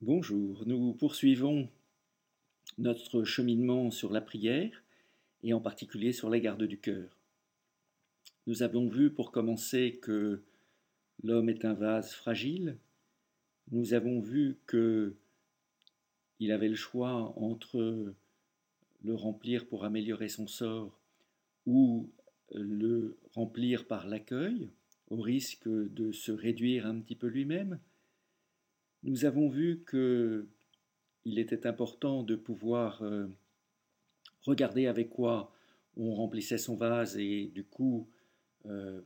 [0.00, 1.68] Bonjour, nous poursuivons
[2.78, 4.84] notre cheminement sur la prière
[5.42, 7.18] et en particulier sur la garde du cœur.
[8.46, 10.44] Nous avons vu pour commencer que
[11.24, 12.78] l'homme est un vase fragile.
[13.72, 15.16] Nous avons vu que
[16.38, 18.14] il avait le choix entre
[19.02, 21.00] le remplir pour améliorer son sort
[21.66, 22.08] ou
[22.54, 24.70] le remplir par l'accueil,
[25.08, 27.80] au risque de se réduire un petit peu lui-même.
[29.04, 30.48] Nous avons vu que
[31.24, 33.26] il était important de pouvoir euh,
[34.42, 35.52] regarder avec quoi
[35.96, 38.08] on remplissait son vase et du coup
[38.66, 39.02] euh,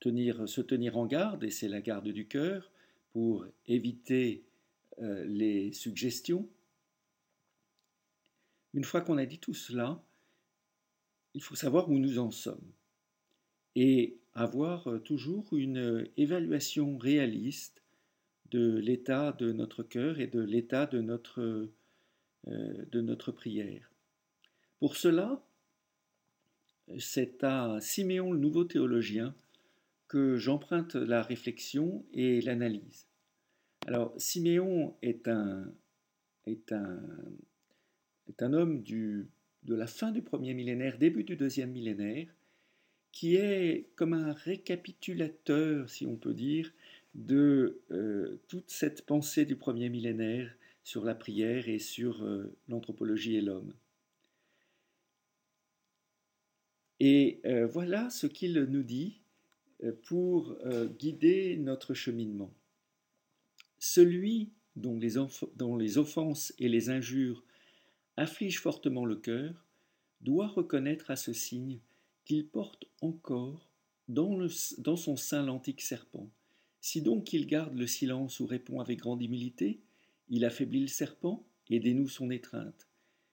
[0.00, 2.70] se tenir en garde, et c'est la garde du cœur,
[3.10, 4.44] pour éviter
[5.00, 6.48] euh, les suggestions.
[8.74, 10.02] Une fois qu'on a dit tout cela,
[11.34, 12.72] il faut savoir où nous en sommes
[13.74, 17.82] et avoir toujours une évaluation réaliste
[18.50, 21.68] de l'état de notre cœur et de l'état de notre,
[22.48, 23.90] euh, de notre prière.
[24.78, 25.42] Pour cela,
[26.98, 29.34] c'est à Siméon le nouveau théologien
[30.08, 33.06] que j'emprunte la réflexion et l'analyse.
[33.86, 35.72] Alors, Siméon est un,
[36.46, 37.00] est un,
[38.28, 39.26] est un homme du,
[39.64, 42.28] de la fin du premier millénaire, début du deuxième millénaire,
[43.12, 46.72] qui est comme un récapitulateur, si on peut dire,
[47.16, 53.36] de euh, toute cette pensée du premier millénaire sur la prière et sur euh, l'anthropologie
[53.36, 53.74] et l'homme.
[57.00, 59.20] Et euh, voilà ce qu'il nous dit
[60.04, 60.56] pour
[60.98, 62.50] guider notre cheminement.
[63.78, 67.44] Celui dont les, offenses et les injures
[68.16, 69.66] affligent fortement le cœur
[70.22, 71.78] doit reconnaître à ce signe
[72.24, 73.68] qu'il porte encore
[74.08, 76.30] dans son sein l'antique serpent
[76.86, 79.80] si donc il garde le silence ou répond avec grande humilité,
[80.28, 82.86] il affaiblit le serpent et dénoue son étreinte.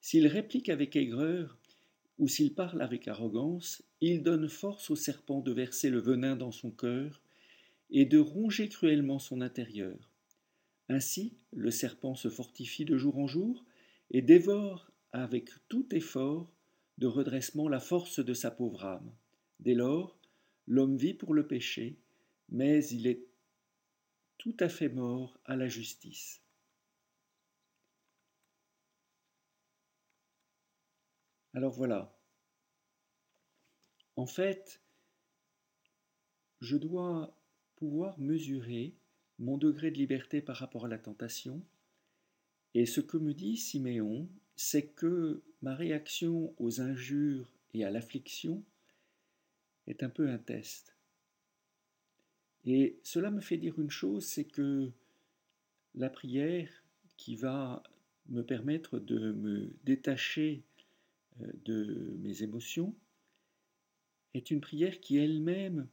[0.00, 1.58] S'il réplique avec aigreur,
[2.18, 6.52] ou s'il parle avec arrogance, il donne force au serpent de verser le venin dans
[6.52, 7.20] son cœur
[7.90, 10.10] et de ronger cruellement son intérieur.
[10.88, 13.66] Ainsi, le serpent se fortifie de jour en jour
[14.10, 16.50] et dévore avec tout effort
[16.96, 19.12] de redressement la force de sa pauvre âme.
[19.60, 20.18] Dès lors,
[20.66, 21.98] l'homme vit pour le péché,
[22.48, 23.26] mais il est
[24.44, 26.42] tout à fait mort à la justice.
[31.54, 32.14] Alors voilà.
[34.16, 34.82] En fait,
[36.60, 37.34] je dois
[37.76, 38.94] pouvoir mesurer
[39.38, 41.62] mon degré de liberté par rapport à la tentation.
[42.74, 48.62] Et ce que me dit Siméon, c'est que ma réaction aux injures et à l'affliction
[49.86, 50.93] est un peu un test.
[52.64, 54.90] Et cela me fait dire une chose, c'est que
[55.94, 56.68] la prière
[57.16, 57.82] qui va
[58.28, 60.62] me permettre de me détacher
[61.40, 62.94] euh, de mes émotions
[64.32, 65.86] est une prière qui elle-même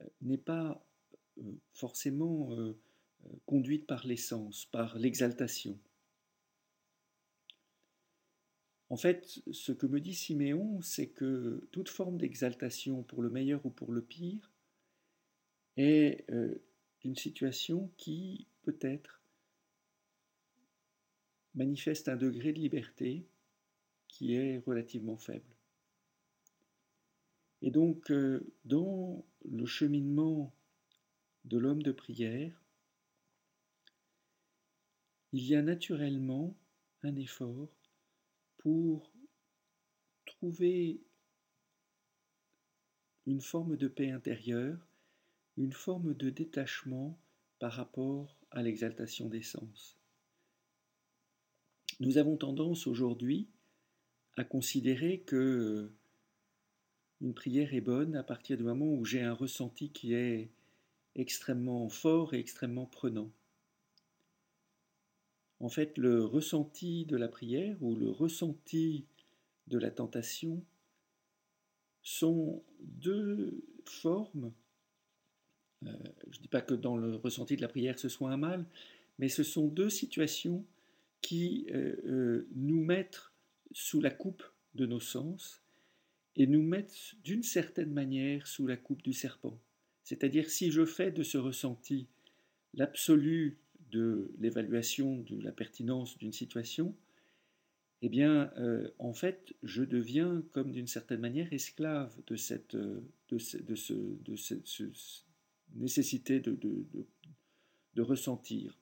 [0.00, 0.84] euh, n'est pas
[1.38, 1.42] euh,
[1.72, 2.50] forcément
[3.46, 5.78] conduite par l'essence, par l'exaltation.
[8.90, 13.64] En fait, ce que me dit Siméon, c'est que toute forme d'exaltation, pour le meilleur
[13.64, 14.51] ou pour le pire,
[15.76, 16.62] est euh,
[17.04, 19.20] une situation qui, peut-être,
[21.54, 23.26] manifeste un degré de liberté
[24.08, 25.52] qui est relativement faible.
[27.62, 30.52] Et donc, euh, dans le cheminement
[31.44, 32.60] de l'homme de prière,
[35.32, 36.54] il y a naturellement
[37.02, 37.68] un effort
[38.58, 39.10] pour
[40.26, 41.00] trouver
[43.26, 44.91] une forme de paix intérieure
[45.56, 47.18] une forme de détachement
[47.58, 49.96] par rapport à l'exaltation des sens.
[52.00, 53.48] Nous avons tendance aujourd'hui
[54.36, 55.92] à considérer que
[57.20, 60.50] une prière est bonne à partir du moment où j'ai un ressenti qui est
[61.14, 63.30] extrêmement fort et extrêmement prenant.
[65.60, 69.06] En fait, le ressenti de la prière ou le ressenti
[69.68, 70.64] de la tentation
[72.02, 74.52] sont deux formes
[76.30, 78.64] je ne dis pas que dans le ressenti de la prière ce soit un mal,
[79.18, 80.64] mais ce sont deux situations
[81.20, 83.30] qui euh, euh, nous mettent
[83.72, 84.42] sous la coupe
[84.74, 85.62] de nos sens
[86.36, 89.58] et nous mettent d'une certaine manière sous la coupe du serpent.
[90.02, 92.08] C'est-à-dire si je fais de ce ressenti
[92.74, 93.58] l'absolu
[93.90, 96.96] de l'évaluation de la pertinence d'une situation,
[98.00, 98.50] eh bien,
[98.98, 103.94] en fait, je deviens comme d'une certaine manière esclave de, cette, de, ce, de, ce,
[103.94, 104.34] de
[105.74, 106.96] nécessité de,
[107.98, 108.78] ressentir.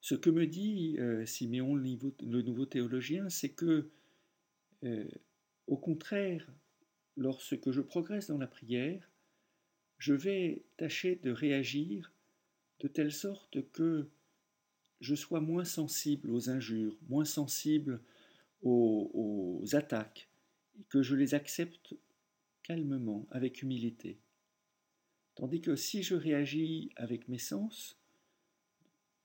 [0.00, 3.90] Ce que me dit euh, Siméon, le, nouveau théologien, c'est que,
[4.82, 5.08] euh,
[5.66, 6.46] au contraire,
[7.16, 9.10] lorsque je progresse dans la prière,
[9.98, 12.12] je vais tâcher de réagir
[12.80, 14.10] de telle sorte que
[15.00, 18.02] je sois moins sensible aux injures, moins sensible
[18.62, 20.28] aux, aux attaques,
[20.78, 21.94] et que je les accepte
[22.64, 24.18] calmement, avec humilité.
[25.34, 27.98] Tandis que si je réagis avec mes sens,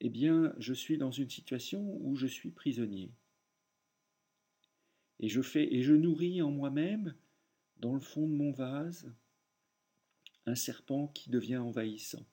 [0.00, 3.12] eh bien, je suis dans une situation où je suis prisonnier.
[5.20, 7.14] Et je fais et je nourris en moi-même,
[7.78, 9.12] dans le fond de mon vase,
[10.46, 12.26] un serpent qui devient envahissant.